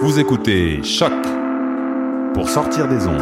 [0.00, 1.12] Vous écoutez Choc
[2.32, 3.20] pour sortir des ondes.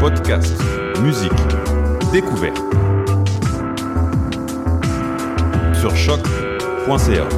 [0.00, 0.54] Podcast,
[1.02, 1.30] musique,
[2.10, 2.56] découverte.
[5.78, 7.28] Sur choc.ca.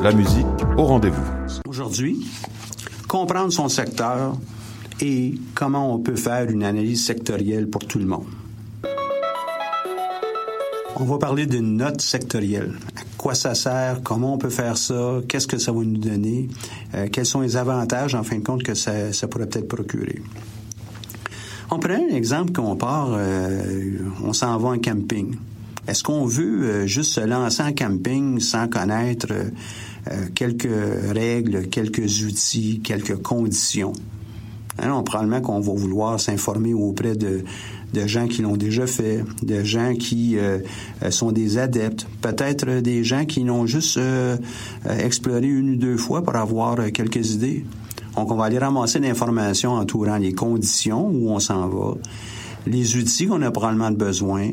[0.00, 1.26] La musique au rendez-vous.
[1.68, 2.30] Aujourd'hui,
[3.08, 4.36] comprendre son secteur
[5.00, 8.28] et comment on peut faire une analyse sectorielle pour tout le monde.
[10.96, 12.72] On va parler d'une note sectorielle.
[12.96, 14.02] À quoi ça sert?
[14.04, 15.20] Comment on peut faire ça?
[15.28, 16.48] Qu'est-ce que ça va nous donner?
[16.94, 18.92] Euh, quels sont les avantages, en fin de compte, que ça,
[19.28, 20.22] pourrait peut-être procurer?
[21.70, 25.34] On prend un exemple qu'on part, euh, on s'en va en camping.
[25.88, 30.68] Est-ce qu'on veut euh, juste se lancer en camping sans connaître euh, quelques
[31.12, 33.92] règles, quelques outils, quelques conditions?
[34.78, 37.44] Alors, probablement qu'on va vouloir s'informer auprès de,
[38.06, 40.58] gens qui l'ont déjà fait, de gens qui euh,
[41.10, 44.36] sont des adeptes, peut-être des gens qui l'ont juste euh,
[44.86, 47.64] exploré une ou deux fois pour avoir quelques idées.
[48.16, 51.94] Donc, on va aller ramasser l'information entourant les conditions où on s'en va,
[52.66, 54.50] les outils qu'on a probablement besoin,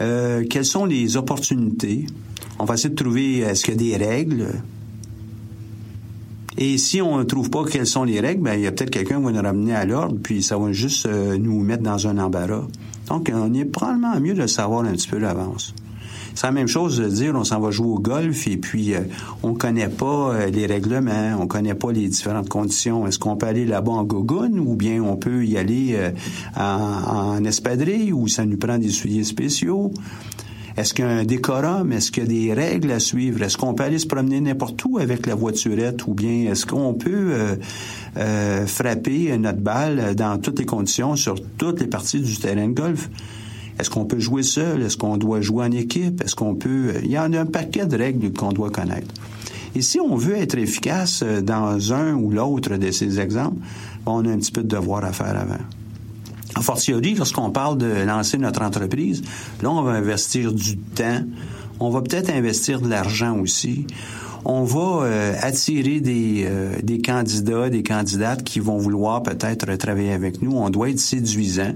[0.00, 2.06] euh, quelles sont les opportunités.
[2.58, 4.46] On va essayer de trouver, est-ce qu'il y a des règles?
[6.56, 8.90] Et si on ne trouve pas quelles sont les règles, ben, il y a peut-être
[8.90, 12.06] quelqu'un qui va nous ramener à l'ordre, puis ça va juste euh, nous mettre dans
[12.06, 12.66] un embarras.
[13.08, 15.74] Donc, on est probablement mieux de savoir un petit peu l'avance.
[16.34, 19.00] C'est la même chose de dire on s'en va jouer au golf et puis euh,
[19.44, 23.06] on connaît pas euh, les règlements, on connaît pas les différentes conditions.
[23.06, 26.10] Est-ce qu'on peut aller là-bas en gogoune ou bien on peut y aller euh,
[26.56, 29.92] en, en espadrille ou ça nous prend des souliers spéciaux?
[30.76, 31.92] Est-ce qu'il y a un décorum?
[31.92, 33.42] Est-ce qu'il y a des règles à suivre?
[33.42, 36.06] Est-ce qu'on peut aller se promener n'importe où avec la voiturette?
[36.08, 37.56] Ou bien est-ce qu'on peut euh,
[38.16, 42.74] euh, frapper notre balle dans toutes les conditions sur toutes les parties du terrain de
[42.74, 43.08] golf?
[43.78, 44.82] Est-ce qu'on peut jouer seul?
[44.82, 46.22] Est-ce qu'on doit jouer en équipe?
[46.22, 46.94] Est-ce qu'on peut...
[47.04, 49.14] Il y en a un paquet de règles qu'on doit connaître.
[49.76, 53.58] Et si on veut être efficace dans un ou l'autre de ces exemples,
[54.06, 55.58] on a un petit peu de devoir à faire avant.
[56.56, 59.22] A fortiori, lorsqu'on parle de lancer notre entreprise,
[59.62, 61.22] là, on va investir du temps.
[61.80, 63.86] On va peut-être investir de l'argent aussi.
[64.44, 70.12] On va euh, attirer des, euh, des candidats, des candidates qui vont vouloir peut-être travailler
[70.12, 70.52] avec nous.
[70.52, 71.72] On doit être séduisant.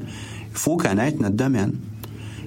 [0.53, 1.73] Il faut connaître notre domaine.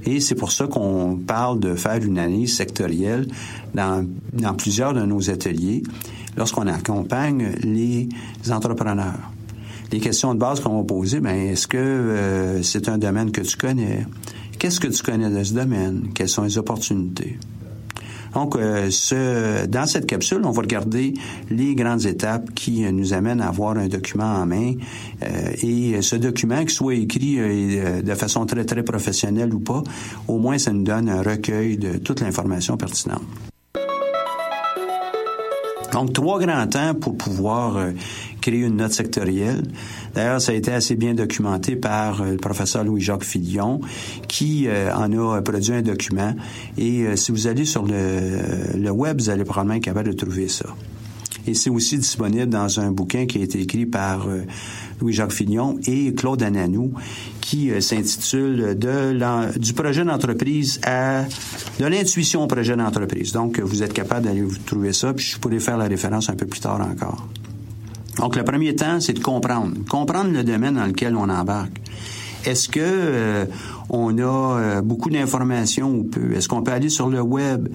[0.05, 3.27] Et c'est pour ça qu'on parle de faire une analyse sectorielle
[3.75, 5.83] dans, dans plusieurs de nos ateliers
[6.37, 8.09] lorsqu'on accompagne les
[8.49, 9.31] entrepreneurs
[9.91, 13.41] les questions de base qu'on va poser, ben est-ce que euh, c'est un domaine que
[13.41, 14.05] tu connais?
[14.57, 16.09] Qu'est-ce que tu connais de ce domaine?
[16.13, 17.37] Quelles sont les opportunités?
[18.33, 21.13] Donc, euh, ce, dans cette capsule, on va regarder
[21.49, 24.75] les grandes étapes qui euh, nous amènent à avoir un document en main.
[25.61, 29.83] et ce document, qu'il soit écrit de façon très, très professionnelle ou pas,
[30.29, 33.23] au moins, ça nous donne un recueil de toute l'information pertinente.
[35.91, 37.77] Donc, trois grands temps pour pouvoir
[38.41, 39.63] créer une note sectorielle.
[40.13, 43.81] D'ailleurs, ça a été assez bien documenté par euh, le professeur Louis-Jacques Fillon,
[44.27, 46.35] qui euh, en a produit un document.
[46.77, 50.65] Et si vous allez sur le, web, vous allez probablement être capable de trouver ça.
[51.47, 54.41] Et c'est aussi disponible dans un bouquin qui a été écrit par euh,
[54.99, 56.93] Louis-Jacques Fillon et Claude Ananou,
[57.39, 61.23] qui euh, s'intitule de du projet d'entreprise à
[61.79, 63.31] de l'intuition au projet d'entreprise.
[63.31, 66.35] Donc, vous êtes capable d'aller vous trouver ça, puis je pourrais faire la référence un
[66.35, 67.27] peu plus tard encore.
[68.21, 69.71] Donc, le premier temps, c'est de comprendre.
[69.89, 71.81] Comprendre le domaine dans lequel on embarque.
[72.45, 73.45] Est-ce que euh,
[73.89, 76.33] on a euh, beaucoup d'informations ou peu?
[76.33, 77.67] Est-ce qu'on peut aller sur le web?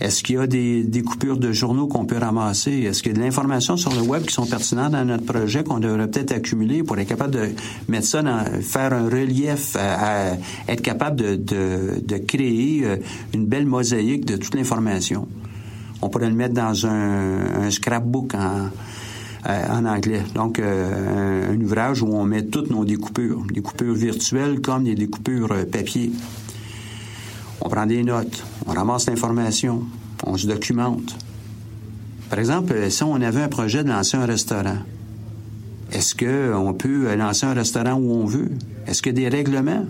[0.00, 2.72] Est-ce qu'il y a des, des coupures de journaux qu'on peut ramasser?
[2.72, 5.62] Est-ce qu'il y a de l'information sur le web qui sont pertinentes dans notre projet
[5.62, 7.48] qu'on devrait peut-être accumuler pour être capable de
[7.88, 9.76] mettre ça dans, faire un relief,
[10.66, 12.96] être capable de, de, de créer euh,
[13.34, 15.28] une belle mosaïque de toute l'information?
[16.00, 18.68] On pourrait le mettre dans un, un scrapbook en,
[19.44, 20.22] en anglais.
[20.34, 24.94] Donc, euh, un, ouvrage où on met toutes nos découpures, des coupures virtuelles comme des
[24.94, 26.12] découpures euh, papier.
[27.60, 29.84] On prend des notes, on ramasse l'information,
[30.24, 31.16] on se documente.
[32.30, 34.78] Par exemple, si on avait un projet de lancer un restaurant,
[35.92, 38.50] est-ce qu'on peut lancer un restaurant où on veut?
[38.86, 39.84] Est-ce qu'il y a des règlements?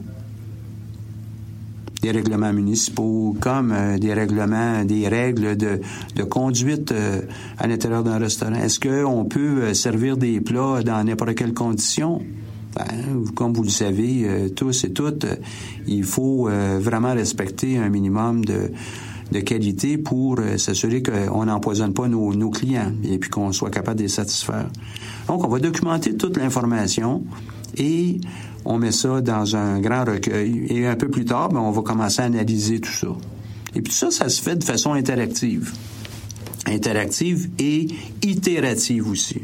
[2.02, 5.80] Des règlements municipaux, comme euh, des règlements, des règles de,
[6.16, 7.22] de conduite euh,
[7.58, 8.54] à l'intérieur d'un restaurant.
[8.54, 12.20] Est-ce qu'on peut euh, servir des plats dans n'importe quelle condition?
[12.74, 15.26] Ben, comme vous le savez tous et toutes,
[15.86, 16.48] il faut
[16.80, 18.72] vraiment respecter un minimum de,
[19.30, 23.98] de qualité pour s'assurer qu'on n'empoisonne pas nos, nos, clients et puis qu'on soit capable
[23.98, 24.70] de les satisfaire.
[25.28, 27.22] Donc, on va documenter toute l'information
[27.76, 28.22] et
[28.64, 31.82] on met ça dans un grand recueil et un peu plus tard, ben, on va
[31.82, 33.08] commencer à analyser tout ça.
[33.74, 35.72] Et puis ça, ça se fait de façon interactive.
[36.66, 37.88] Interactive et
[38.22, 39.42] itérative aussi.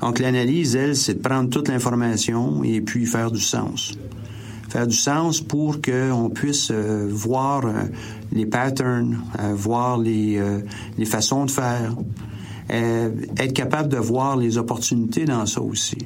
[0.00, 3.92] Donc l'analyse, elle, c'est de prendre toute l'information et puis faire du sens.
[4.68, 7.84] Faire du sens pour qu'on puisse euh, voir euh,
[8.32, 10.40] les patterns, euh, voir les,
[10.96, 11.94] les façons de faire,
[12.70, 15.98] être capable de voir les opportunités dans ça aussi.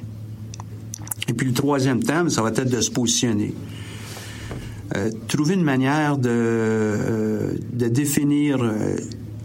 [1.27, 3.53] Et puis le troisième thème, ça va être de se positionner.
[4.95, 8.95] Euh, trouver une manière de, euh, de définir euh,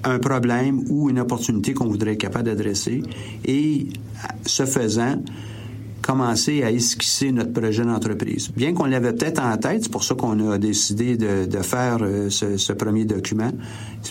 [0.05, 3.03] un problème ou une opportunité qu'on voudrait être capable d'adresser
[3.45, 3.89] et,
[4.47, 5.21] ce faisant,
[6.03, 8.51] commencer à esquisser notre projet d'entreprise.
[8.55, 11.99] Bien qu'on l'avait peut-être en tête, c'est pour ça qu'on a décidé de, de faire
[12.03, 13.51] euh, ce, ce, premier document,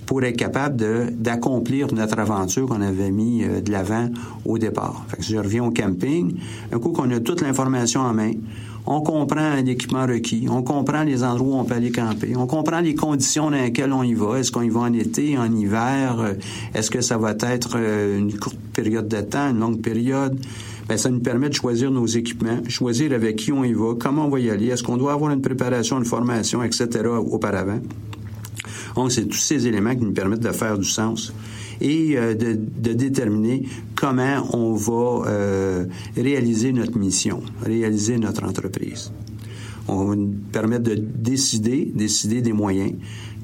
[0.06, 0.78] pour être capable
[1.12, 4.10] d'accomplir notre aventure qu'on avait mis euh, de l'avant
[4.46, 5.06] au départ.
[5.10, 6.36] Fait que si je reviens au camping,
[6.72, 8.32] un coup qu'on a toute l'information en main,
[8.88, 12.80] on comprend l'équipement requis, on comprend les endroits où on peut aller camper, on comprend
[12.80, 14.40] les conditions dans lesquelles on y va.
[14.40, 16.20] Est-ce qu'on y va en été, en hiver?
[16.20, 16.34] Euh,
[16.74, 20.40] est-ce que ça va être une courte période de temps, une longue période?
[20.92, 24.26] Ben, ça nous permet de choisir nos équipements, choisir avec qui on y va, comment
[24.26, 26.90] on va y aller, est-ce qu'on doit avoir une préparation, une formation, etc.
[27.08, 27.80] auparavant.
[28.98, 31.34] Donc, c'est tous ces éléments qui nous permettent de faire du sens
[31.80, 33.64] et euh, de, déterminer
[33.96, 35.86] comment on va euh,
[36.18, 39.14] réaliser notre mission, réaliser notre entreprise.
[39.88, 42.96] On va nous permettre de décider, décider des moyens,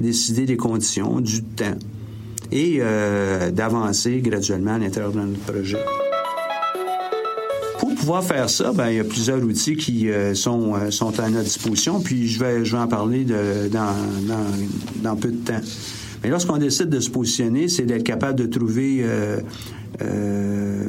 [0.02, 1.78] décider des conditions, du temps
[2.52, 5.78] et euh, d'avancer graduellement à l'intérieur de notre projet
[8.00, 11.30] pouvoir faire ça, ben, il y a plusieurs outils qui euh, sont, euh, sont à
[11.30, 13.94] notre disposition, puis je vais, je vais en parler de, dans,
[14.28, 15.62] dans, dans peu de temps.
[16.24, 19.40] Mais lorsqu'on décide de se positionner, c'est d'être capable de trouver euh,
[20.02, 20.86] euh,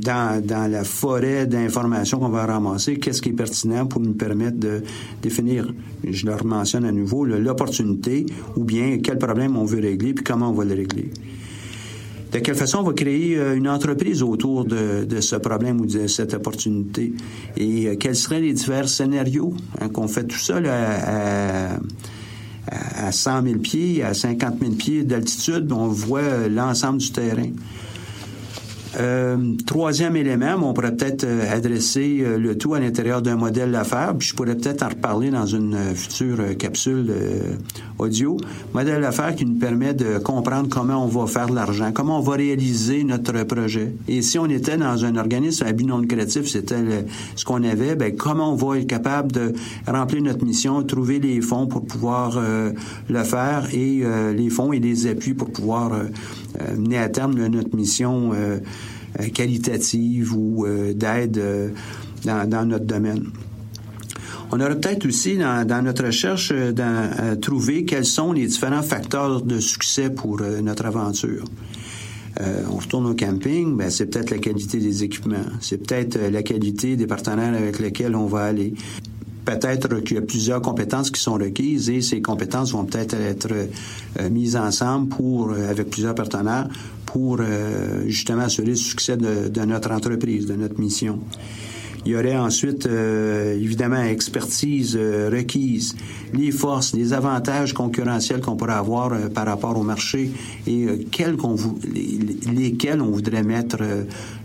[0.00, 4.58] dans, dans la forêt d'informations qu'on va ramasser, qu'est-ce qui est pertinent pour nous permettre
[4.58, 4.82] de
[5.22, 5.72] définir,
[6.08, 10.50] je le mentionne à nouveau, l'opportunité ou bien quel problème on veut régler, puis comment
[10.50, 11.10] on va le régler
[12.32, 16.06] de quelle façon on va créer euh, une entreprise autour de, ce problème ou de
[16.06, 17.12] cette opportunité?
[17.56, 23.12] Et euh, quels seraient les divers scénarios hein, qu'on fait tout ça à, à, à
[23.12, 27.50] 100 000 pieds, à 50 000 pieds d'altitude, on voit l'ensemble du terrain.
[29.00, 33.72] Euh, troisième élément, on pourrait peut-être euh, adresser euh, le tout à l'intérieur d'un modèle
[33.72, 37.12] d'affaires, je pourrais peut-être en reparler dans une future capsule
[37.98, 38.36] audio.
[38.74, 42.22] Modèle d'affaires qui nous permet de comprendre comment on va faire de l'argent, comment on
[42.22, 43.94] va réaliser notre projet.
[44.08, 47.94] Et si on était dans un organisme à but non lucratif, c'était ce qu'on avait,
[47.94, 49.52] ben comment on va être capable de
[49.86, 52.40] remplir notre mission, trouver les fonds pour pouvoir
[53.08, 54.02] le faire et
[54.34, 55.92] les fonds et les appuis pour pouvoir
[56.76, 58.32] mener à terme notre mission
[59.20, 61.68] euh, qualitative ou euh, d'aide euh,
[62.24, 63.26] dans, notre domaine.
[64.50, 69.60] On aurait peut-être aussi, dans, notre recherche, dans, trouvé quels sont les différents facteurs de
[69.60, 71.44] succès pour notre aventure.
[72.40, 76.42] Euh, on retourne au camping, ben c'est peut-être la qualité des équipements, c'est peut-être la
[76.42, 78.72] qualité des partenaires avec lesquels on va aller.
[79.44, 83.52] Peut-être qu'il y a plusieurs compétences qui sont requises et ces compétences vont peut-être être,
[84.30, 86.68] mises ensemble pour, avec plusieurs partenaires
[87.12, 91.18] pour euh, justement assurer le succès de, notre entreprise, de notre mission.
[92.04, 95.94] Il y aurait ensuite, euh, évidemment, expertise euh, requise,
[96.34, 100.32] les forces, les avantages concurrentiels qu'on pourrait avoir euh, par rapport au marché
[100.66, 101.56] et quels qu'on
[101.94, 103.78] les, lesquels on voudrait mettre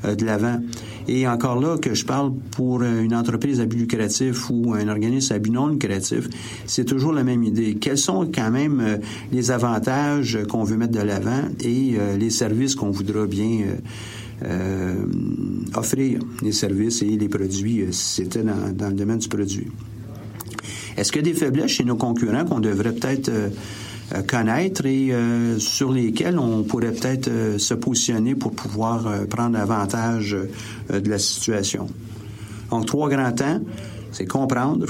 [0.04, 0.60] de l'avant.
[1.08, 5.34] Et encore là, que je parle pour une entreprise à but lucratif ou un organisme
[5.34, 6.28] à but non lucratif,
[6.66, 7.76] c'est toujours la même idée.
[7.76, 9.00] Quels sont quand même
[9.32, 13.76] les avantages qu'on veut mettre de l'avant et les services qu'on voudra bien euh,
[15.76, 19.68] offrir les services et les produits euh, c'était dans, le domaine du produit.
[20.96, 23.50] Est-ce qu'il y a des faiblesses chez nos concurrents qu'on devrait peut-être euh,
[24.28, 29.60] connaître et euh, sur lesquels on pourrait peut-être euh, se positionner pour pouvoir euh, prendre
[29.60, 30.36] avantage
[30.90, 31.88] de la situation?
[32.72, 33.60] Donc, trois grands temps,
[34.12, 34.88] c'est comprendre,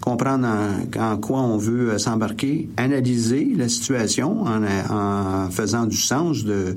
[0.00, 6.44] comprendre en, en, quoi on veut s'embarquer, analyser la situation en, en faisant du sens
[6.44, 6.76] de,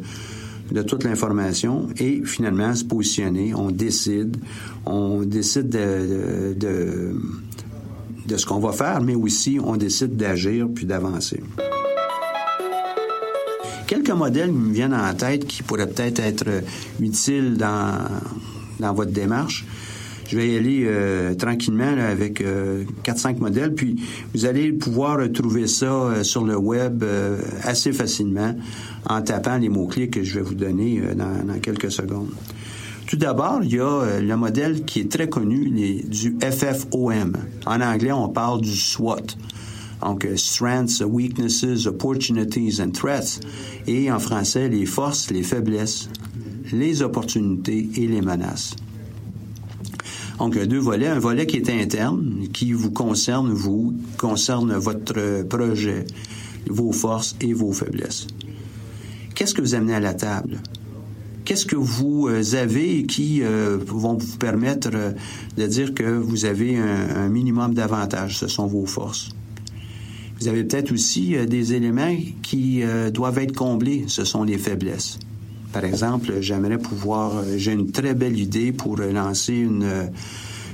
[0.71, 3.53] de toute l'information et finalement se positionner.
[3.53, 4.37] On décide,
[4.85, 11.41] on décide de, de, ce qu'on va faire, mais aussi on décide d'agir puis d'avancer.
[13.87, 16.47] Quelques modèles me viennent en tête qui pourraient peut-être être
[16.99, 17.97] utiles dans,
[18.79, 19.65] dans votre démarche.
[20.29, 23.95] Je vais y aller euh, tranquillement là, avec euh, 4-5 modèles, puis
[24.35, 28.55] vous allez pouvoir trouver ça euh, sur le web euh, assez facilement
[29.09, 32.29] en tapant les mots-clés que je vais vous donner euh, dans, dans, quelques secondes.
[33.07, 35.71] Tout d'abord, il y a le modèle qui est très connu,
[36.07, 37.35] du FFOM.
[37.65, 39.35] En anglais, on parle du SWOT.
[40.03, 43.39] Donc, Strengths, Weaknesses, Opportunities and Threats.
[43.87, 46.07] Et en français, les forces, les faiblesses,
[46.71, 48.75] les opportunités et les menaces.
[50.39, 51.07] Donc, a deux volets.
[51.07, 56.05] Un volet qui est interne, qui vous concerne, vous, concerne votre projet,
[56.67, 58.27] vos forces et vos faiblesses.
[59.35, 60.61] Qu'est-ce que vous amenez à la table?
[61.45, 65.11] Qu'est-ce que vous avez qui euh, vont vous permettre euh,
[65.57, 68.37] de dire que vous avez un, minimum d'avantages?
[68.37, 69.29] Ce sont vos forces.
[70.39, 74.05] Vous avez peut-être aussi euh, des éléments qui euh, doivent être comblés.
[74.07, 75.19] Ce sont les faiblesses.
[75.71, 80.09] Par exemple, j'aimerais pouvoir, euh, j'ai une très belle idée pour lancer une,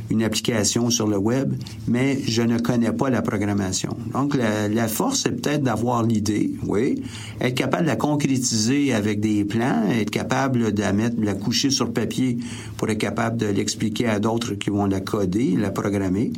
[0.10, 1.54] une application sur le web,
[1.88, 3.96] mais je ne connais pas la programmation.
[4.14, 7.02] Donc, la, la force, c'est peut-être d'avoir l'idée, oui,
[7.42, 11.34] être capable de la concrétiser avec des plans, être capable de la mettre, de la
[11.34, 12.38] coucher sur papier
[12.78, 16.32] pour être capable de l'expliquer à d'autres qui vont la coder, la programmer.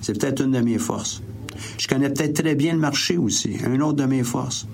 [0.00, 1.22] C'est peut-être une de mes forces.
[1.78, 4.66] Je connais peut-être très bien le marché aussi, un autre de mes forces.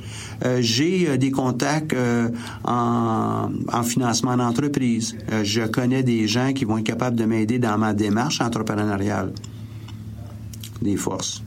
[0.45, 2.29] Euh, j'ai euh, des contacts euh,
[2.65, 5.17] en, en, financement d'entreprise.
[5.43, 9.33] Je connais des gens qui vont être capables de m'aider dans ma démarche entrepreneuriale.
[10.83, 11.43] Des forces.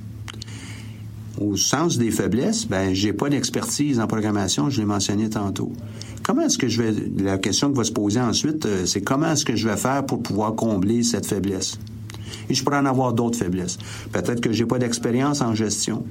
[1.40, 5.72] Au sens des faiblesses, ben j'ai pas d'expertise en programmation, je l'ai mentionné tantôt.
[6.24, 9.46] Comment est-ce que je vais la question qui va se poser ensuite, c'est comment est-ce
[9.46, 11.80] que je vais faire pour pouvoir combler cette faiblesse?
[12.50, 13.78] Et je pourrais en avoir d'autres faiblesses.
[14.12, 16.04] Peut-être que j'ai pas d'expérience en gestion.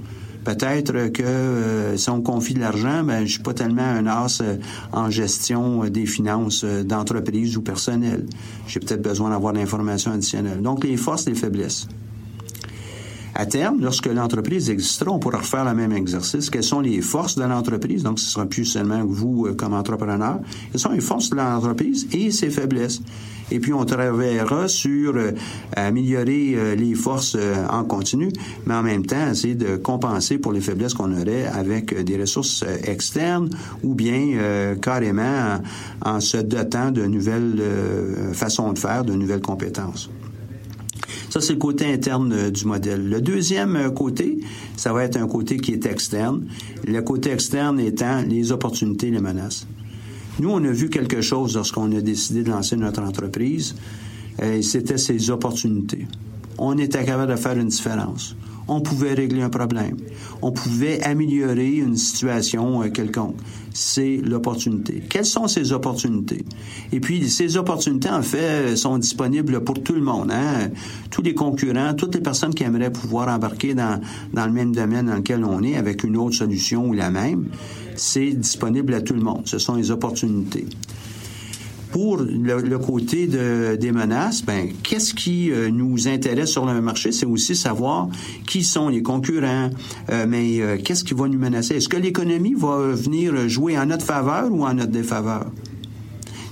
[0.45, 4.41] Peut-être que euh, si on confie de l'argent, ben je suis pas tellement un as
[4.41, 4.57] euh,
[4.93, 8.25] en gestion euh, des finances d'entreprise ou personnel.
[8.67, 10.63] J'ai peut-être besoin d'avoir d'informations additionnelles.
[10.63, 11.89] Donc les forces, les faiblesses.
[13.41, 16.51] À terme, lorsque l'entreprise existera, on pourra refaire le même exercice.
[16.51, 18.03] Quelles sont les forces de l'entreprise?
[18.03, 20.41] Donc, ce sera plus seulement vous euh, comme entrepreneur.
[20.71, 23.01] Quelles sont les forces de l'entreprise et ses faiblesses?
[23.51, 25.33] Et puis, on travaillera sur euh,
[25.75, 28.29] améliorer euh, les forces euh, en continu,
[28.67, 32.21] mais en même temps, essayer de compenser pour les faiblesses qu'on aurait avec euh, des
[32.21, 33.49] ressources externes
[33.83, 35.57] ou bien euh, carrément
[36.05, 37.63] en, en, se dotant de nouvelles
[38.35, 40.11] façons de faire, de nouvelles compétences.
[41.31, 43.09] Ça, c'est le côté interne euh, du modèle.
[43.09, 44.39] Le deuxième euh, côté,
[44.77, 46.47] ça va être un côté qui est externe.
[46.85, 49.67] Le côté externe étant les opportunités, les menaces.
[50.41, 53.77] Nous, on a vu quelque chose lorsqu'on a décidé de lancer notre entreprise,
[54.43, 56.09] euh, et c'était ces opportunités.
[56.59, 58.35] On était capable de faire une différence
[58.71, 59.97] on pouvait régler un problème.
[60.43, 63.37] On pouvait améliorer une situation euh, quelconque.
[63.75, 65.03] C'est l'opportunité.
[65.09, 66.45] Quelles sont ces opportunités?
[66.93, 70.31] Et puis, ces opportunités, en fait, sont disponibles pour tout le monde.
[70.31, 70.71] Hein?
[71.11, 74.01] Tous les concurrents, toutes les personnes qui aimeraient pouvoir embarquer dans,
[74.33, 77.49] dans le même domaine dans lequel on est, avec une autre solution ou la même,
[77.97, 79.43] c'est disponible à tout le monde.
[79.47, 80.67] Ce sont les opportunités
[81.91, 86.81] pour le, le côté de, des menaces, ben, qu'est-ce qui euh, nous intéresse sur le
[86.81, 87.13] marché?
[87.13, 88.09] C'est aussi savoir
[88.47, 89.71] qui sont les concurrents,
[90.11, 91.77] euh, mais euh, qu'est-ce qui va nous menacer?
[91.77, 95.47] Est-ce que l'économie va venir jouer en notre faveur ou en notre défaveur?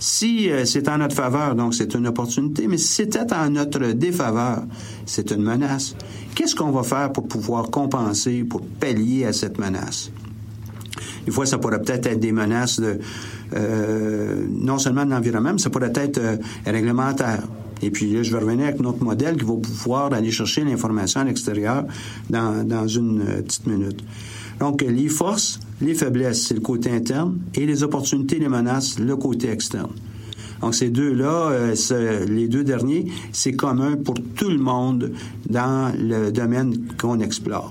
[0.01, 3.93] Si euh, c'est en notre faveur, donc c'est une opportunité, mais si c'était en notre
[3.93, 4.65] défaveur,
[5.07, 5.95] c'est une menace.
[6.35, 10.11] Qu'est-ce qu'on va faire pour pouvoir compenser, pour pallier à cette menace?
[11.29, 12.99] Des fois, ça pourrait peut-être être des menaces de,
[13.55, 17.43] euh, non seulement de l'environnement, mais ça pourrait être euh, réglementaire.
[17.83, 21.21] Et puis là, je vais revenir avec notre modèle qui va pouvoir aller chercher l'information
[21.21, 21.85] à l'extérieur
[22.31, 24.03] dans, dans une euh, petite minute.
[24.59, 29.15] Donc, les forces, les faiblesses, c'est le côté interne, et les opportunités, les menaces, le
[29.15, 29.93] côté externe.
[30.63, 31.73] Donc ces deux-là,
[32.27, 35.13] les deux derniers, c'est commun pour tout le monde
[35.49, 37.71] dans le domaine qu'on explore.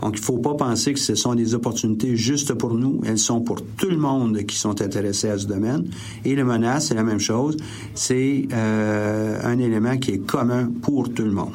[0.00, 3.00] Donc, il ne faut pas penser que ce sont des opportunités juste pour nous.
[3.06, 5.86] Elles sont pour tout le monde qui sont intéressés à ce domaine.
[6.24, 7.56] Et les menaces, c'est la même chose.
[7.94, 11.52] C'est euh, un élément qui est commun pour tout le monde.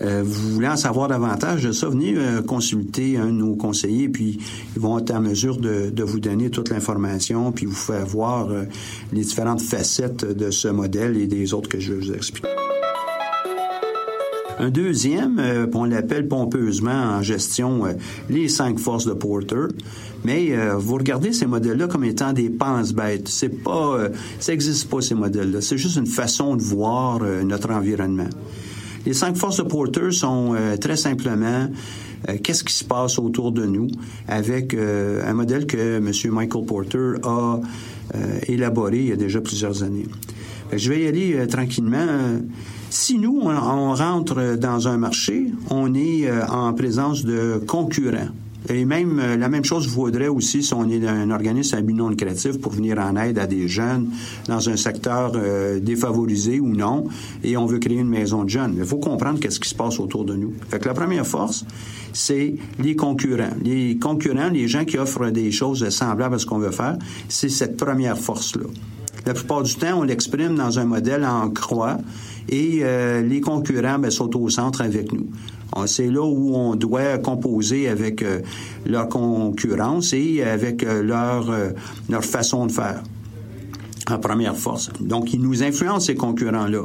[0.00, 4.08] Euh, vous voulez en savoir davantage de ça, venez euh, consulter un de nos conseillers,
[4.08, 4.38] puis
[4.74, 8.48] ils vont être en mesure de, vous donner toute l'information, puis vous faire voir
[9.12, 12.48] les différentes facettes de ce modèle et des autres que je vais vous expliquer.
[14.62, 15.40] Un deuxième,
[15.72, 17.84] on l'appelle pompeusement en gestion
[18.28, 19.68] les cinq forces de Porter.
[20.24, 23.28] Mais vous regardez ces modèles-là comme étant des penses-bêtes.
[23.28, 25.62] C'est pas, ça n'existe pas ces modèles-là.
[25.62, 28.28] C'est juste une façon de voir notre environnement.
[29.06, 31.68] Les cinq forces de Porter sont euh, très simplement
[32.28, 33.88] euh, qu'est-ce qui se passe autour de nous
[34.28, 36.12] avec euh, un modèle que M.
[36.32, 37.60] Michael Porter a
[38.48, 40.06] élaboré il y a déjà plusieurs années.
[40.72, 42.40] je vais y aller tranquillement.
[42.90, 48.28] Si nous, on, rentre dans un marché, on est en présence de concurrents.
[48.68, 51.94] Et même euh, la même chose vaudrait aussi si on est un organisme à but
[51.94, 54.10] non lucratif pour venir en aide à des jeunes
[54.48, 57.06] dans un secteur euh, défavorisé ou non,
[57.42, 58.74] et on veut créer une maison de jeunes.
[58.76, 60.52] Il faut comprendre qu'est-ce qui se passe autour de nous.
[60.68, 61.64] Fait que la première force,
[62.12, 63.54] c'est les concurrents.
[63.64, 67.48] Les concurrents, les gens qui offrent des choses semblables à ce qu'on veut faire, c'est
[67.48, 68.66] cette première force-là.
[69.26, 71.98] La plupart du temps, on l'exprime dans un modèle en croix
[72.48, 75.28] et euh, les concurrents ben, sont au centre avec nous.
[75.72, 78.40] Ah, c'est là où on doit composer avec euh,
[78.84, 81.70] leur concurrence et avec euh, leur, euh,
[82.08, 83.02] leur façon de faire
[84.10, 84.90] en première force.
[85.00, 86.82] Donc, ils nous influencent, ces concurrents-là.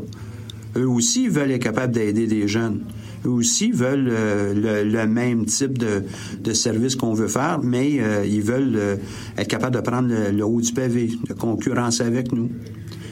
[0.78, 2.82] Eux aussi veulent être capables d'aider des jeunes.
[3.26, 4.12] Eux aussi veulent
[4.56, 6.04] le, même type de,
[6.40, 9.00] de service qu'on veut faire, mais ils veulent
[9.38, 12.50] être capables de prendre le, haut du pavé, de concurrence avec nous.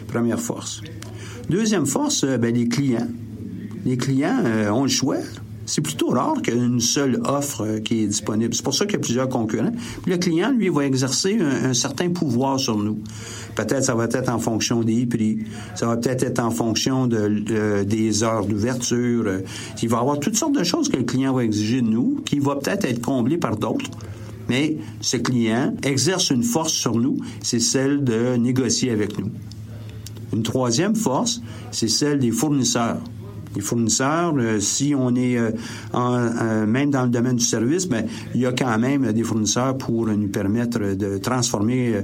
[0.07, 0.81] Première force.
[1.49, 3.07] Deuxième force, ben, les clients.
[3.85, 5.17] Les clients ont le choix
[5.65, 8.53] c'est plutôt rare qu'il y ait une seule offre euh, qui est disponible.
[8.53, 9.71] C'est pour ça qu'il y a plusieurs concurrents.
[10.01, 12.99] Puis le client, lui, va exercer un, certain pouvoir sur nous.
[13.55, 15.39] Peut-être ça va être en fonction des prix,
[15.75, 19.25] ça va peut-être être en fonction de, des heures d'ouverture.
[19.81, 22.21] Il va y avoir toutes sortes de choses que le client va exiger de nous,
[22.25, 23.89] qui va peut-être être comblées par d'autres.
[24.49, 29.31] Mais ce client exerce une force sur nous, c'est celle de négocier avec nous.
[30.33, 32.99] Une troisième force, c'est celle des fournisseurs
[33.55, 35.51] les fournisseurs, euh, si on est euh,
[35.91, 39.23] en, euh, même dans le domaine du service, ben, il y a quand même des
[39.23, 42.01] fournisseurs pour nous permettre de transformer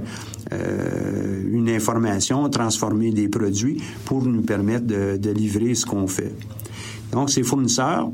[0.50, 6.32] une information, transformer des produits pour nous permettre de, de livrer ce qu'on fait.
[7.12, 8.10] Donc, ces fournisseurs,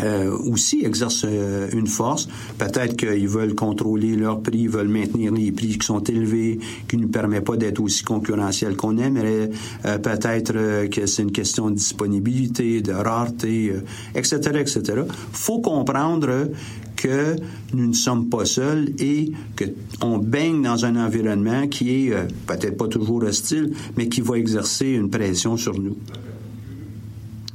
[0.00, 2.26] euh, aussi exercent euh, une force.
[2.56, 7.02] Peut-être qu'ils veulent contrôler leurs prix, veulent maintenir les prix qui sont élevés, qui ne
[7.02, 9.50] nous permet pas d'être aussi concurrentiel qu'on aimerait.
[9.84, 13.74] Euh, peut-être que c'est une question de disponibilité, de rareté,
[14.14, 15.02] etc., etc.
[15.32, 16.48] Faut comprendre
[16.96, 17.36] que
[17.74, 19.64] nous ne sommes pas seuls et que
[20.00, 22.14] on baigne dans un environnement qui est
[22.46, 25.96] peut-être pas toujours hostile, mais qui va exercer une pression sur nous.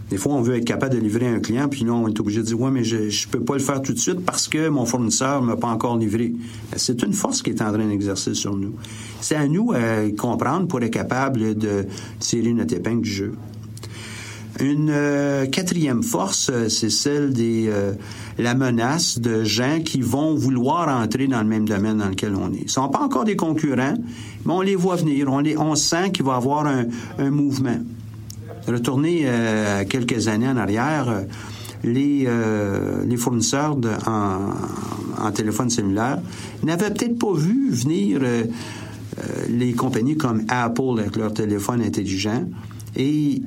[0.10, 2.40] Des fois, on veut être capable de livrer un client, puis là, on est obligé
[2.40, 4.70] de dire, ouais, mais je ne peux pas le faire tout de suite parce que
[4.70, 6.34] mon fournisseur ne m'a pas encore livré.
[6.78, 8.74] C'est une force qui est en train d'exercer sur nous.
[9.20, 11.86] C'est à nous euh, comprendre pour être capable de
[12.20, 13.34] tirer notre épingle du jeu.
[14.62, 17.70] Une euh, quatrième force, euh, c'est celle des
[18.40, 22.54] la menace de gens qui vont vouloir entrer dans le même domaine dans lequel on
[22.54, 22.62] est.
[22.62, 23.96] Ils sont pas encore des concurrents,
[24.46, 25.28] mais on les voit venir.
[25.32, 26.86] On, les, on sent qu'il va y avoir un,
[27.18, 27.80] un mouvement
[28.68, 31.22] retourner euh, quelques années en arrière, euh,
[31.84, 36.20] les, euh, les fournisseurs de, en, en, téléphone cellulaire
[36.64, 38.22] n'avaient peut-être pas vu venir
[39.50, 42.46] les compagnies comme Apple avec leur téléphone intelligent
[42.96, 43.42] et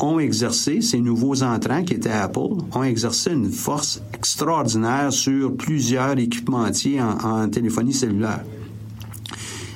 [0.00, 6.18] ont exercé, ces nouveaux entrants qui étaient Apple, ont exercé une force extraordinaire sur plusieurs
[6.18, 8.42] équipementiers en, en téléphonie cellulaire.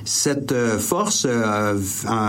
[0.05, 1.73] Cette euh, force a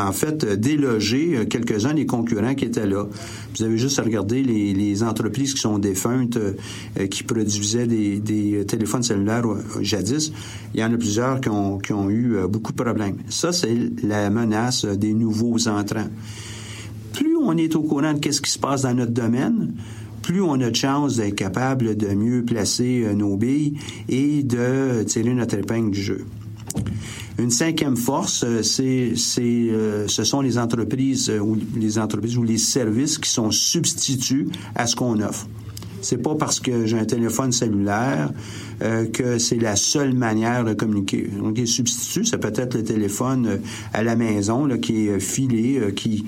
[0.08, 3.06] en fait délogé euh, quelques-uns des concurrents qui étaient là.
[3.54, 9.02] Vous avez juste à regarder les, entreprises qui sont défuntes, euh, qui produisaient des, téléphones
[9.02, 9.44] cellulaires
[9.82, 10.32] jadis.
[10.74, 13.18] Il y en a plusieurs qui ont, qui ont eu beaucoup de problèmes.
[13.28, 16.08] Ça, c'est la menace des nouveaux entrants.
[17.12, 19.74] Plus on est au courant de ce qui se passe dans notre domaine,
[20.26, 23.74] plus on a de chances d'être capable de mieux placer euh, nos billes
[24.08, 26.24] et de tirer notre épingle du jeu.
[27.38, 32.42] Une cinquième force, euh, c'est, c'est, euh, ce sont les entreprises ou les entreprises ou
[32.42, 35.46] les services qui sont substituts à ce qu'on offre.
[36.06, 38.30] C'est pas parce que j'ai un téléphone cellulaire
[38.80, 41.28] euh, que c'est la seule manière de communiquer.
[41.36, 43.56] Donc, les substituts, ça peut être le téléphone euh,
[43.92, 46.24] à la maison là, qui est filé, euh, qui,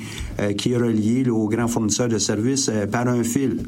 [0.56, 3.58] qui est relié au grand fournisseur de services par un fil.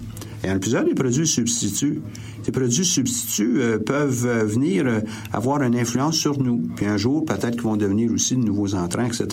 [0.43, 2.01] Il y en a plusieurs des produits substituts.
[2.43, 4.87] Ces produits substituts peuvent venir
[5.33, 6.63] avoir une influence sur nous.
[6.75, 9.27] Puis un jour, peut-être qu'ils vont devenir aussi de nouveaux entrants, etc.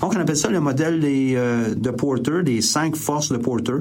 [0.00, 1.34] Donc, on appelle ça le modèle des,
[1.74, 3.78] de Porter, des cinq forces de Porter.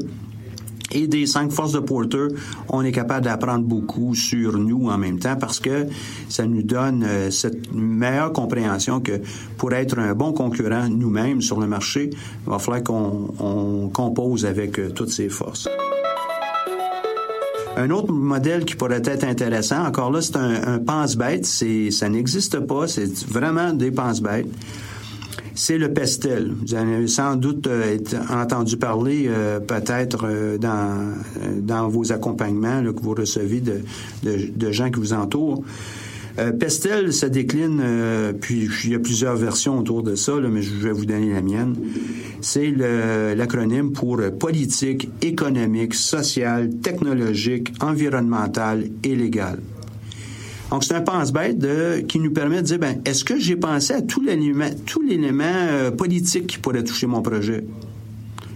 [0.93, 2.27] Et des cinq forces de Porter,
[2.69, 5.87] on est capable d'apprendre beaucoup sur nous en même temps parce que
[6.29, 9.21] ça nous donne euh, cette meilleure compréhension que
[9.57, 14.79] pour être un bon concurrent nous-mêmes sur le marché, il va falloir qu'on compose avec
[14.79, 15.69] euh, toutes ces forces.
[17.77, 21.45] Un autre modèle qui pourrait être intéressant, encore là, c'est un, un pense-bête.
[21.45, 24.49] Ça n'existe pas, c'est vraiment des pense-bêtes
[25.55, 26.53] c'est le pestel.
[26.61, 27.97] Vous avez sans doute euh,
[28.29, 31.13] entendu parler euh, peut-être euh, dans,
[31.57, 33.81] dans vos accompagnements que vous recevez de,
[34.23, 35.63] de, gens qui vous entourent.
[36.59, 37.81] pestel se décline,
[38.39, 41.41] puis il y a plusieurs versions autour de ça, mais je vais vous donner la
[41.41, 41.75] mienne.
[42.41, 42.71] C'est
[43.35, 49.59] l'acronyme pour politique économique, sociale, technologique, environnementale et légale.
[50.71, 54.01] Donc, c'est un pense-bête qui nous permet de dire, ben, est-ce que j'ai pensé à
[54.01, 57.63] tout l'élément, euh, politique qui pourrait toucher mon projet?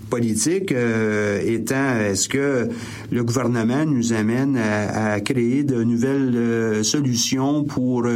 [0.07, 2.69] politique euh, étant est-ce que
[3.11, 8.07] le gouvernement nous amène à, créer de nouvelles euh, solutions pour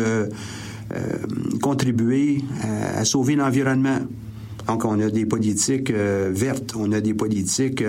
[1.62, 2.41] contribuer
[2.95, 3.99] à, sauver l'environnement?
[4.67, 7.83] Donc, on a des politiques vertes, on a des politiques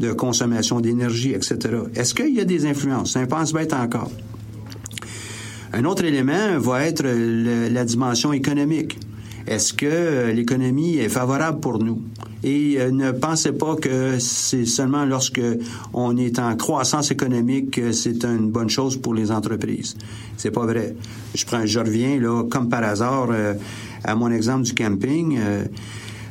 [0.00, 1.58] de consommation d'énergie, etc.
[1.94, 3.14] Est-ce qu'il y a des influences?
[3.14, 4.10] C'est un pense-bête encore.
[5.74, 8.98] Un autre élément va être la dimension économique.
[9.46, 12.02] Est-ce que l'économie est favorable pour nous?
[12.44, 15.40] Et euh, ne pensez pas que c'est seulement lorsque
[15.94, 19.96] on est en croissance économique que c'est une bonne chose pour les entreprises.
[20.36, 20.94] C'est pas vrai.
[21.34, 23.54] Je prends, je reviens là, comme par hasard, euh,
[24.04, 25.38] à mon exemple du camping.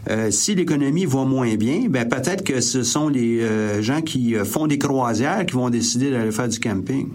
[0.10, 3.42] Euh, si l'économie va moins bien, ben peut-être que ce sont les
[3.82, 7.10] gens qui font des croisières qui vont décider d'aller faire du camping.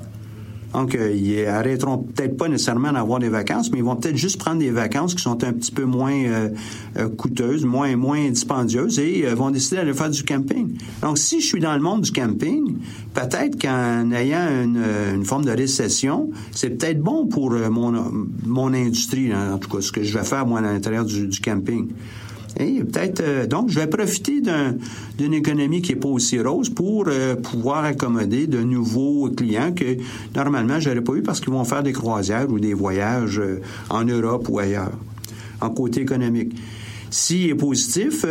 [0.76, 4.38] Donc, euh, ils arrêteront peut-être pas nécessairement d'avoir des vacances, mais ils vont peut-être juste
[4.38, 6.50] prendre des vacances qui sont un petit peu moins euh,
[6.98, 10.76] euh, coûteuses, moins moins dispendieuses, et vont décider d'aller faire du camping.
[11.00, 12.76] Donc, si je suis dans le monde du camping,
[13.14, 19.56] peut-être qu'en ayant une, forme de récession, c'est peut-être bon pour mon, mon industrie, en
[19.56, 21.88] tout cas, ce que je vais faire moi à l'intérieur du camping.
[22.56, 24.40] Peut-être euh, donc je vais profiter
[25.18, 29.98] d'une économie qui est pas aussi rose pour euh, pouvoir accommoder de nouveaux clients que
[30.34, 34.04] normalement j'aurais pas eu parce qu'ils vont faire des croisières ou des voyages euh, en
[34.04, 34.92] Europe ou ailleurs.
[35.60, 36.54] En côté économique.
[37.10, 38.26] S'il est positif,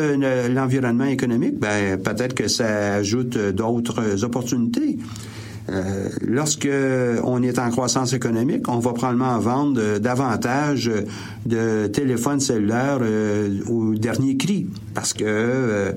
[0.50, 5.00] l'environnement économique, ben, peut-être que ça ajoute d'autres opportunités.
[5.70, 6.70] Euh, lorsque
[7.24, 10.92] on est en croissance économique, on va probablement vendre euh, davantage
[11.46, 15.94] de téléphones cellulaires euh, au dernier cri parce que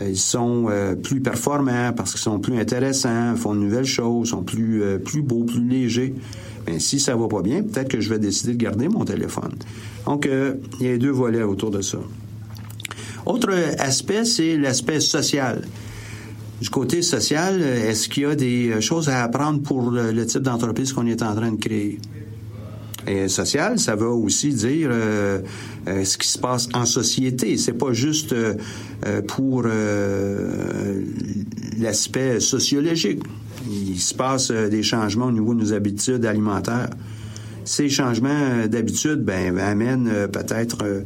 [0.00, 0.70] ils sont
[1.02, 5.42] plus performants, parce qu'ils sont plus intéressants, font de nouvelles choses, sont plus plus beaux,
[5.42, 6.14] plus légers.
[6.66, 9.52] Mais si ça va pas bien, peut-être que je vais décider de garder mon téléphone.
[10.06, 10.28] Donc
[10.80, 11.98] il y a deux volets autour de ça.
[13.26, 15.62] Autre aspect, c'est l'aspect social.
[16.60, 20.92] Du côté social, est-ce qu'il y a des choses à apprendre pour le, type d'entreprise
[20.92, 21.98] qu'on est en train de créer?
[23.06, 25.40] Et social, ça veut aussi dire euh,
[25.88, 27.56] euh, ce qui se passe en société.
[27.56, 28.56] C'est pas juste euh,
[29.26, 29.62] pour
[31.78, 33.22] l'aspect sociologique.
[33.70, 36.90] Il se passe des changements au niveau de nos habitudes alimentaires.
[37.70, 41.04] Ces changements d'habitude ben, amènent peut-être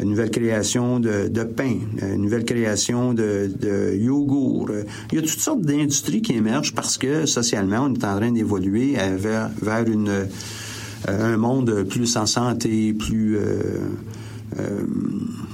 [0.00, 4.70] une nouvelle création de, de, pain, une nouvelle création de, de yogourt.
[5.10, 8.30] Il y a toutes sortes d'industries qui émergent parce que socialement, on est en train
[8.30, 9.84] d'évoluer vers, vers
[11.08, 13.42] euh, un monde plus en santé, plus, euh,
[14.60, 14.82] euh,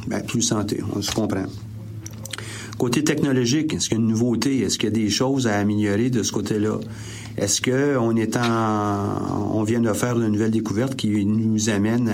[0.09, 1.47] ben, plus santé, on se comprend.
[2.81, 4.61] Côté technologique, est-ce qu'il y a une nouveauté?
[4.61, 6.79] Est-ce qu'il y a des choses à améliorer de ce côté-là?
[7.37, 12.11] Est-ce que on est en, on vient de faire une nouvelle découverte qui nous amène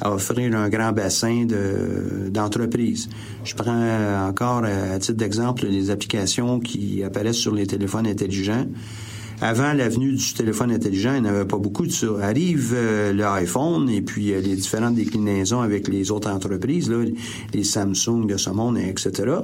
[0.00, 3.08] à, offrir un grand bassin de, d'entreprises?
[3.42, 8.64] Je prends encore à titre d'exemple les applications qui apparaissent sur les téléphones intelligents.
[9.40, 12.06] Avant l'avenue du téléphone intelligent, il n'y avait pas beaucoup de ça.
[12.22, 17.04] Arrive euh, l'iPhone et puis euh, les différentes déclinaisons avec les autres entreprises, là,
[17.52, 19.40] les Samsung de ce monde, etc.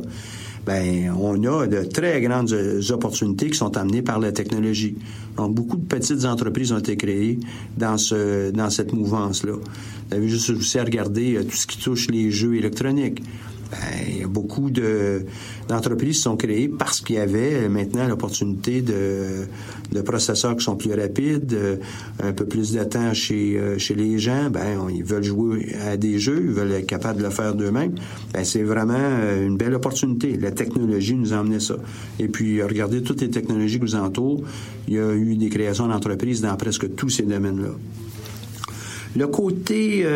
[0.65, 2.55] ben on a de très grandes
[2.91, 4.97] opportunités qui sont amenées par la technologie.
[5.37, 7.39] Donc beaucoup de petites entreprises ont été créées
[7.77, 9.55] dans ce dans cette mouvance là.
[9.55, 13.23] Vous avez juste aussi à regarder tout ce qui touche les jeux électroniques.
[13.73, 15.25] Ben, beaucoup de,
[15.69, 19.47] d'entreprises sont créées parce qu'il y avait maintenant l'opportunité de,
[19.91, 21.77] de processeurs qui sont plus rapides, euh,
[22.23, 24.51] un peu plus de temps chez, euh, chez les gens.
[24.51, 27.95] Ben, ils veulent jouer à des jeux, ils veulent être capables de le faire d'eux-mêmes.
[28.35, 30.37] Ben, c'est vraiment euh, une belle opportunité.
[30.37, 31.77] La technologie nous a amené ça.
[32.19, 34.43] Et puis, regardez toutes les technologies qui vous entourent.
[34.87, 37.71] Il y a eu des créations d'entreprises dans presque tous ces domaines-là.
[39.17, 40.07] Le côté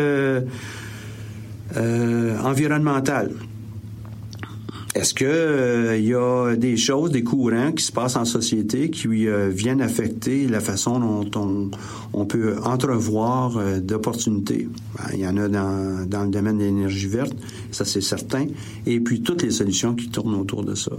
[2.43, 3.31] environnemental.
[4.97, 8.89] Est-ce que il euh, y a des choses, des courants qui se passent en société
[8.89, 11.69] qui euh, viennent affecter la façon dont
[12.13, 14.67] on, peut entrevoir euh, d'opportunités?
[14.97, 17.35] Ben, Il y en a dans, dans le domaine de l'énergie verte,
[17.71, 18.47] ça c'est certain,
[18.87, 20.93] et puis toutes les solutions qui tournent autour de ça.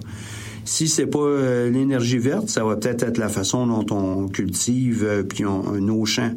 [0.64, 5.44] Si c'est pas l'énergie verte, ça va peut-être être la façon dont on cultive puis
[5.44, 6.34] on, nos champs.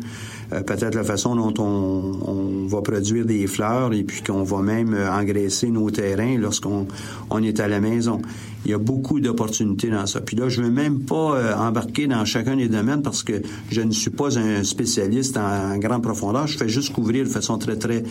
[0.54, 4.94] Euh, peut-être la façon dont on, va produire des fleurs et puis qu'on va même
[4.94, 6.88] euh, engraisser nos terrains lorsqu'on
[7.30, 8.22] on est à la maison.
[8.66, 10.22] Il y a beaucoup d'opportunités dans ça.
[10.22, 13.82] Puis là, je veux même pas euh, embarquer dans chacun des domaines parce que je
[13.82, 16.48] ne suis pas un spécialiste en, grande profondeur.
[16.48, 18.04] Je fais juste couvrir de façon très, très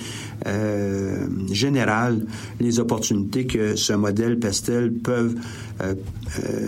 [1.51, 2.27] générale
[2.59, 5.37] les opportunités que ce modèle Pestel peuvent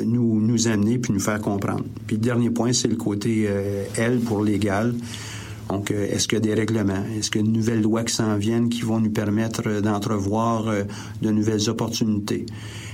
[0.04, 1.84] nous, nous amener puis nous faire comprendre.
[2.06, 3.48] Puis le dernier point, c'est le côté
[3.96, 4.94] L pour légal.
[5.72, 7.02] Donc, euh, est-ce qu'il y a des règlements?
[7.16, 9.80] Est-ce qu'il y a de nouvelles lois qui s'en viennent qui vont nous permettre euh,
[9.80, 10.82] d'entrevoir euh,
[11.22, 12.44] de nouvelles opportunités?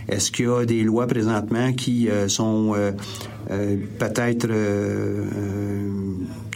[0.08, 2.74] Est-ce qu'il y a des lois présentement qui sont
[3.98, 4.48] peut-être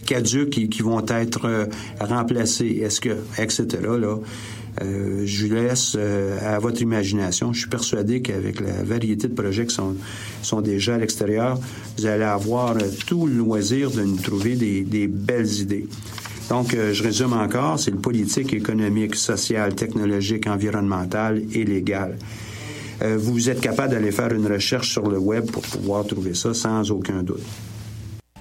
[0.07, 1.69] caduques et qui vont être
[2.01, 2.81] remplacées?
[2.83, 3.67] Est-ce que, etc.
[3.83, 4.17] Là,
[4.81, 7.53] euh, je laisse euh, à votre imagination.
[7.53, 11.59] Je suis persuadé qu'avec la variété de projets qui sont, déjà à l'extérieur,
[11.99, 15.87] vous allez avoir euh, tout le loisir de nous trouver des, des belles idées.
[16.49, 22.19] Donc, je résume encore, c'est le politique, économique, social, technologique, environnemental et légal.
[23.01, 26.91] vous êtes capable d'aller faire une recherche sur le web pour pouvoir trouver ça sans
[26.91, 27.41] aucun doute.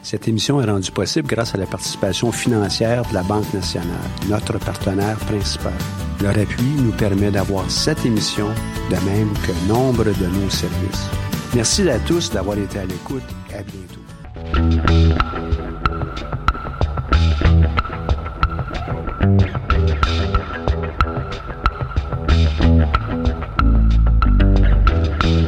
[0.01, 4.57] Cette émission est rendue possible grâce à la participation financière de la Banque nationale, notre
[4.57, 5.73] partenaire principal.
[6.21, 8.47] Leur appui nous permet d'avoir cette émission,
[8.91, 11.07] de même que nombre de nos services.
[11.55, 14.01] Merci à tous d'avoir été à l'écoute à bientôt.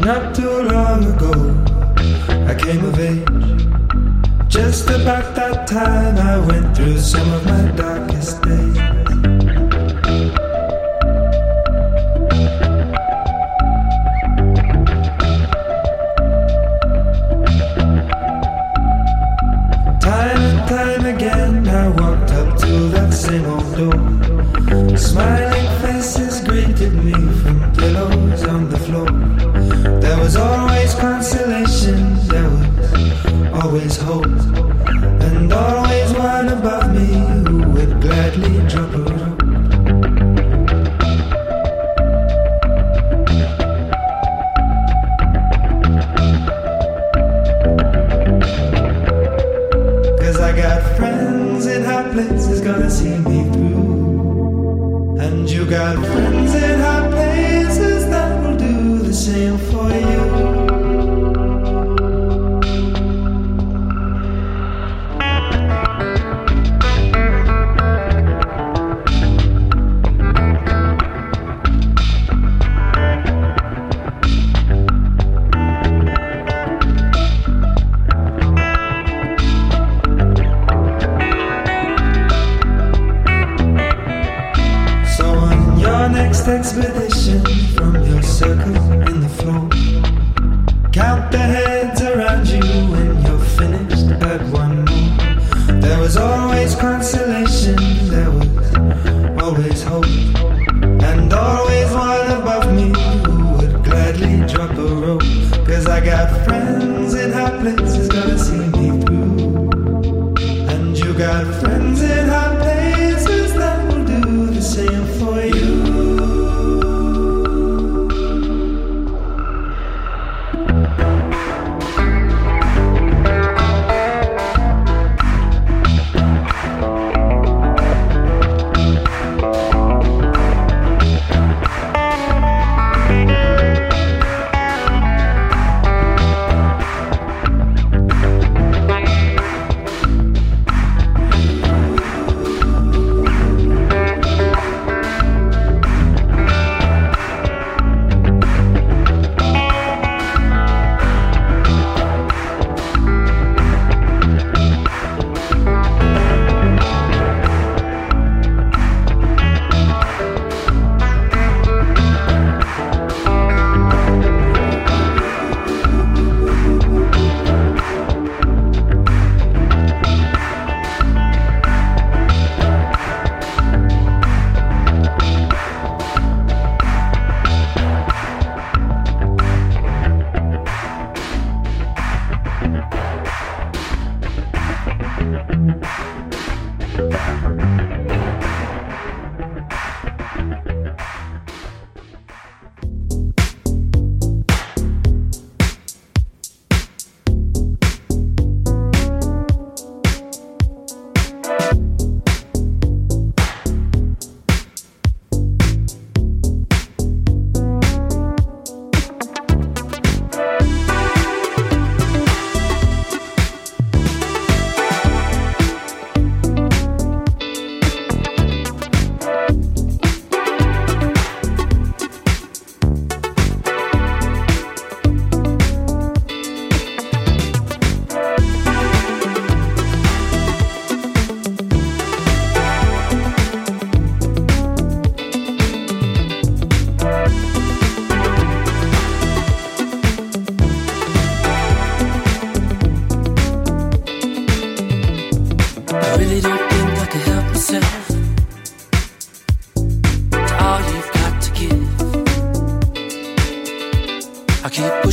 [0.04, 1.34] Not too long ago,
[2.48, 3.24] I came of age.
[4.50, 9.03] Just about that time I went through some of my darkest days.
[24.98, 29.12] Smiling faces greeted me from pillows on the floor.
[30.00, 30.63] There was always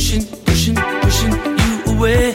[0.01, 2.29] pushing, pushing, pushing you away.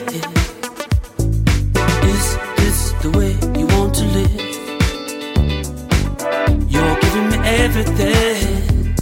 [2.13, 2.25] Is
[2.55, 4.41] this the way you want to live?
[6.71, 8.95] You're giving me everything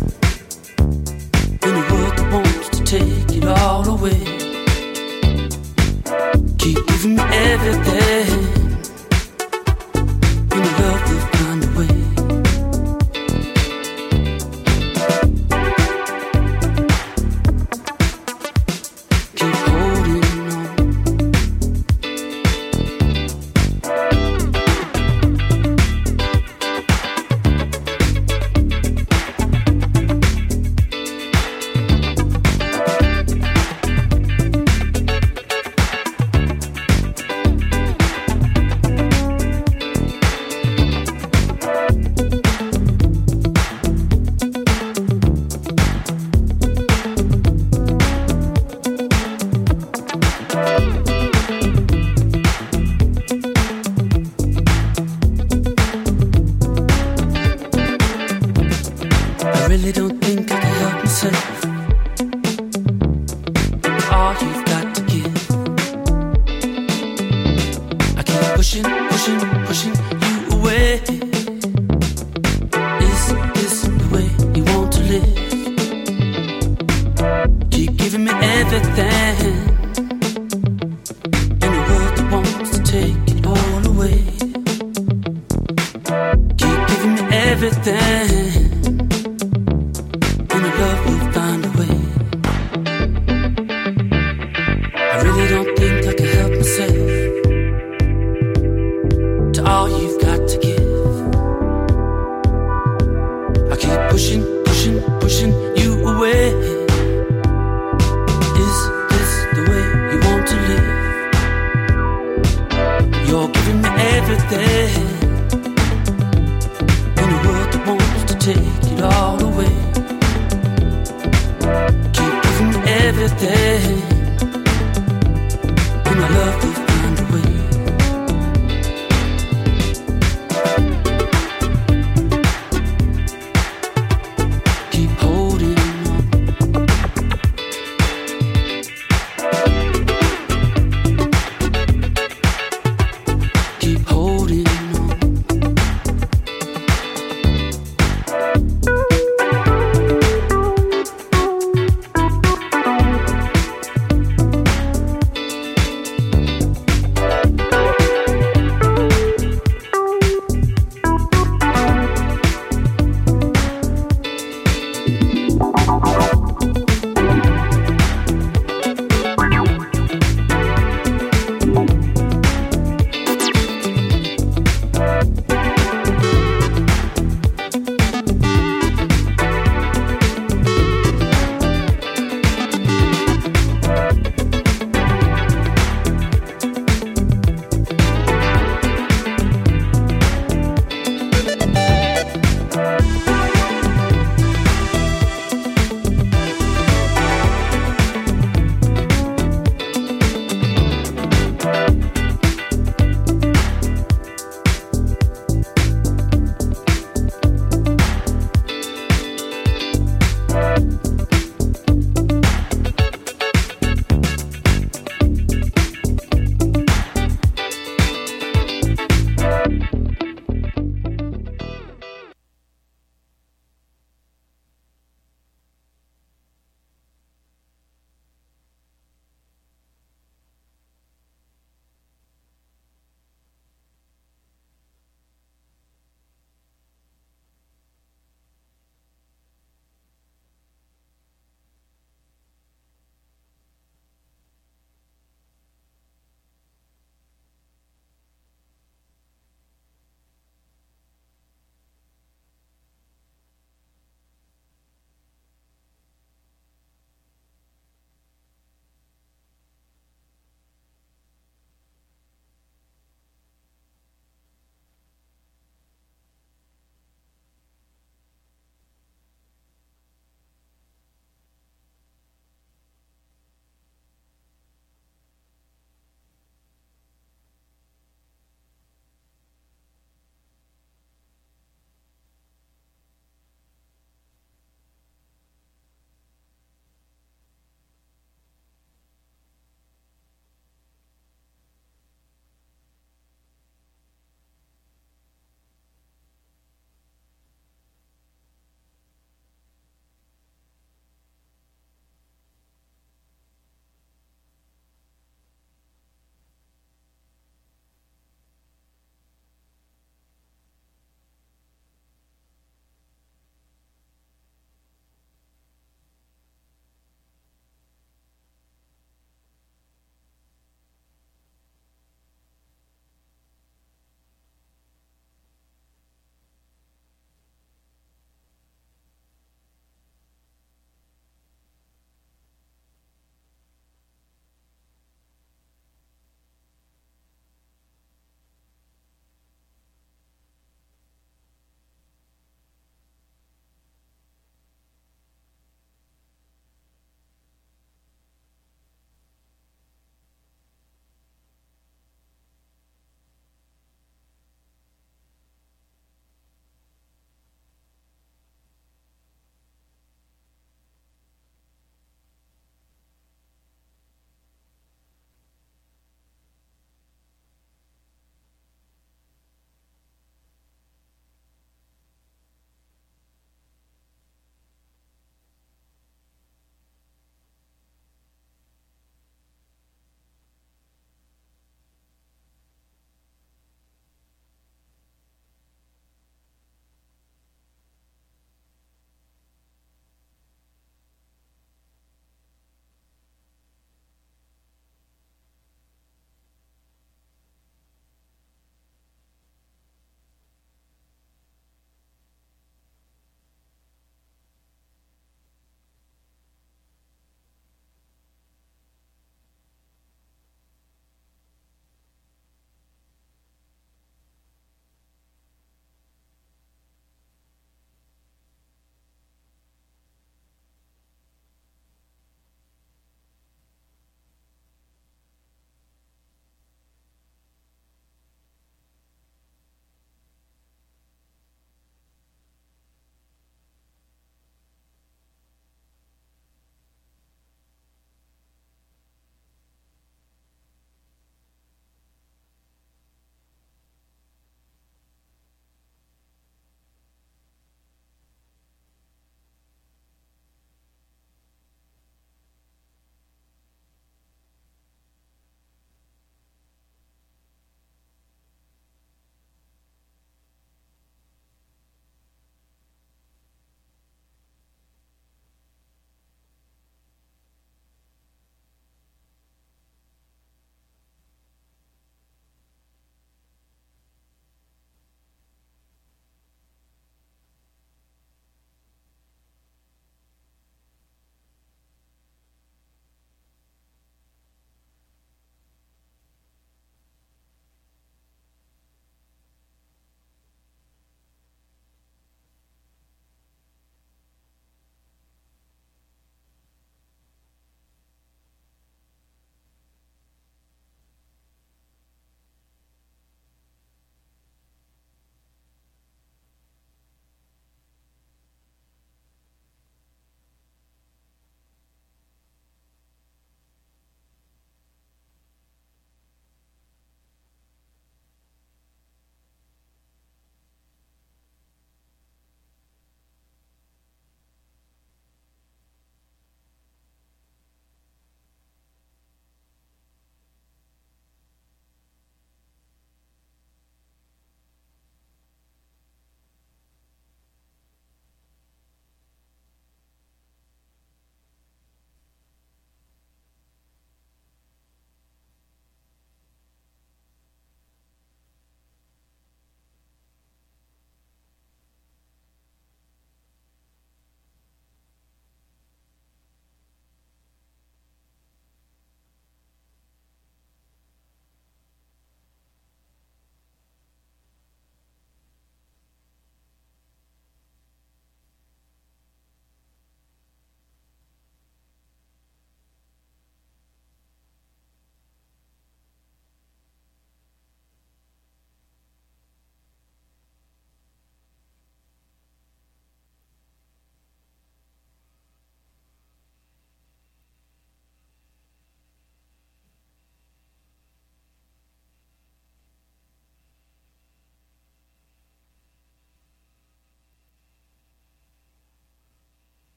[1.62, 4.24] in the world that wants to take it all away.
[6.58, 8.45] Keep giving me everything.